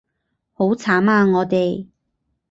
[0.53, 1.85] 好慘啊我哋